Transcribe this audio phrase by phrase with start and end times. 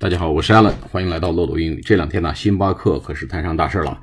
[0.00, 1.82] 大家好，我是 Allen，欢迎来到漏斗英语。
[1.82, 4.00] 这两天呢，星巴克可是摊上大事了。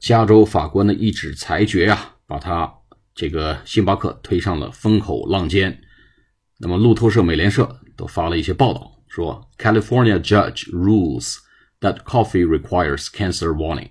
[0.00, 2.72] 加州法官的一纸裁决呀，把他
[3.14, 5.78] 这个星巴克推上了风口浪尖。
[6.56, 11.36] 那么路透社、美联社都发了一些报道，说 California judge rules
[11.80, 13.90] that coffee requires cancer warning，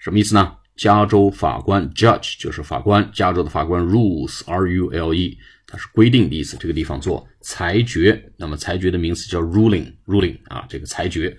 [0.00, 0.56] 什么意思呢？
[0.76, 5.38] 加州法官 judge 就是法官，加州的法官 rules R U L E。
[5.72, 11.36] 它是规定的意思，这个地方做裁决，那么裁决的名词叫 ruling，ruling 啊，这个裁决，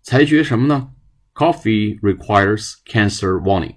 [0.00, 0.88] 裁决什么呢
[1.34, 3.74] ？Coffee requires cancer warning，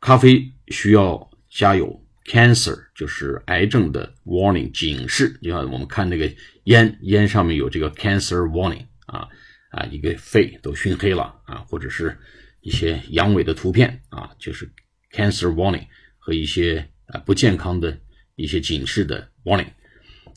[0.00, 5.38] 咖啡需要加有 cancer，就是癌症的 warning 警示。
[5.40, 6.28] 你看我们看那个
[6.64, 9.28] 烟，烟上面有这个 cancer warning 啊
[9.70, 12.18] 啊，一个肺都熏黑了啊，或者是
[12.64, 14.68] 一些阳痿的图片啊，就是
[15.12, 15.86] cancer warning
[16.18, 17.96] 和一些啊不健康的。
[18.36, 19.68] 一些警示的 warning。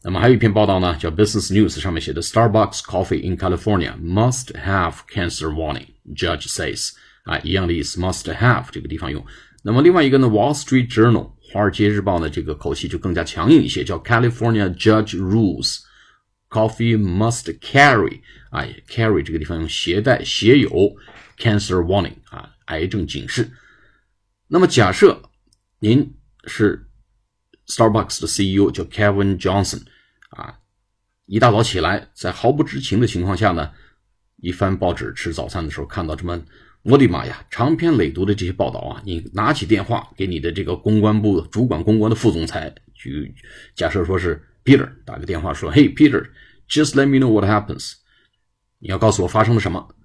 [0.03, 5.87] 那么还有一篇报道呢，叫 Business News，上面写的 Starbucks coffee in California must have cancer warning.
[6.15, 6.91] Judge says，
[7.23, 9.25] 啊，一样的意思，must have 这个地方用。
[9.63, 15.79] 那么另外一个呢，Wall Street Journal，华尔街日报呢，这个口气就更加强硬一些，叫 California Judge rules
[16.49, 20.69] coffee must carry，啊，carry 这个地方用携带、携有
[21.37, 23.49] cancer warning，啊，癌症警示。
[24.47, 25.21] 那么假设
[25.79, 26.13] 您
[26.45, 26.87] 是
[27.67, 29.81] Starbucks 的 CEO 叫 Kevin Johnson，
[30.29, 30.59] 啊，
[31.25, 33.71] 一大早起来，在毫不知情的情况下呢，
[34.37, 36.41] 一翻报纸吃早餐的时候，看到这么，
[36.83, 43.11] 我的妈呀，长篇累牍的这些报道啊，你拿起电话给你的这个公关部主管公关的副总裁，就
[43.75, 47.93] 假设说是 Peter 打个电话说，Hey Peter，just let me know what happens，
[48.79, 49.95] 你要告诉我发生了什么。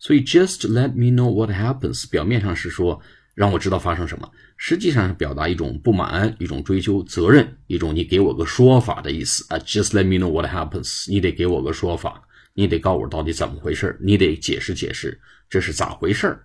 [0.00, 3.00] 所以 just let me know what happens 表面上是说。
[3.32, 9.58] 让我知道发生什么，实际上是表达一种不满，一种追求责任，一种你给我个说法的意思啊。
[9.60, 16.38] Just let me know what happens，你得给我个说法，你得告诉我到底怎么回事，你得解释解释这是咋回事。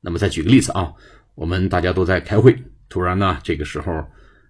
[0.00, 0.92] 那么再举个例子啊，
[1.36, 2.56] 我们大家都在开会，
[2.88, 4.04] 突然呢这个时候，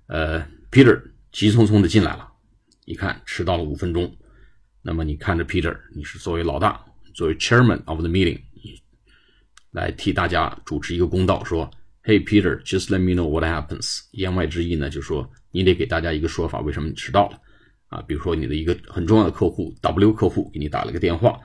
[0.06, 0.98] 呃，Peter
[1.32, 2.30] 急匆匆的进来了，
[2.84, 4.14] 一看迟到了五分钟，
[4.82, 6.84] 那么你看着 Peter，你是作为老大，
[7.14, 8.38] 作为 Chairman of the meeting。
[9.70, 11.70] 来替大家主持一个公道，说
[12.04, 17.40] ：“Hey Peter, just let me know what happens。”言外之意呢，就是说你得给大家一个说法，为什么你迟到了？
[17.88, 21.40] 啊，比如说你的一个很重要的客户 W 客户给你打了个电话，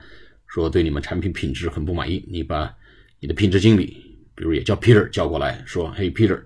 [0.46, 2.70] 说对你们产品品质很不满意，你把
[3.20, 3.96] 你的品质经理，
[4.34, 6.42] 比如也叫 Peter 叫过来，说：“Hey Peter,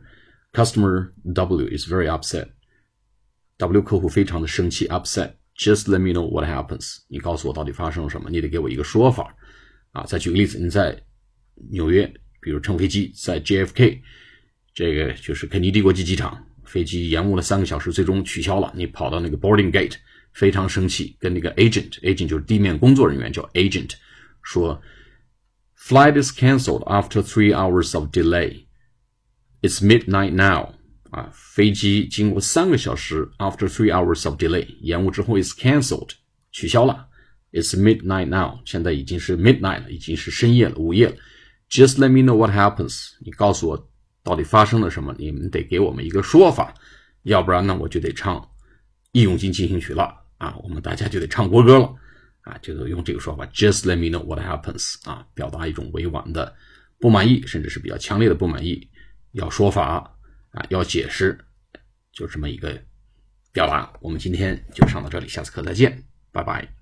[0.52, 2.46] customer W is very upset。
[3.62, 5.32] ”W 客户非常的生气，upset。
[5.56, 6.98] Just let me know what happens。
[7.08, 8.28] 你告诉我到底发生了什么？
[8.30, 9.34] 你得给我一个说法。
[9.92, 11.00] 啊，再举个例子，你在。
[11.70, 14.00] 纽约，比如乘飞机在 JFK，
[14.74, 18.72] 这个就是肯尼迪国际机场，飞机延误了三个小时，最终取消了。
[18.74, 19.94] 你跑到那个 boarding gate，
[20.32, 23.92] 非常生气，跟那个 agent，agent 就是地面工作人员，叫 agent，
[24.42, 24.80] 说
[25.78, 28.64] ，flight is cancelled after three hours of delay.
[29.60, 30.74] It's midnight now.
[31.12, 36.08] 啊，飞机经过三个小时，after three hours of delay，延误之后 is cancelled，
[36.50, 37.06] 取消了。
[37.52, 41.14] It's midnight now，现在已经是 midnight 了，已经是深夜了，午夜了。
[41.68, 43.10] Just let me know what happens。
[43.20, 43.90] 你告诉我
[44.22, 45.14] 到底发生了什么？
[45.18, 46.72] 你们得给我们一个说法，
[47.24, 48.36] 要不然呢，我就得唱
[49.12, 50.56] 《义勇军进行曲》了啊！
[50.62, 51.94] 我们大家就得唱国歌了
[52.40, 52.56] 啊！
[52.62, 56.54] 就得用这个说法，Just let me know what happens 啊，表达一种委婉的
[56.98, 58.88] 不满意，甚至是比较强烈的不满意，
[59.32, 60.10] 要说法
[60.52, 61.38] 啊，要解释，
[62.12, 62.82] 就这么一个
[63.52, 63.92] 表达。
[64.00, 66.81] 我们今天就上到这里，下次课再见，拜拜。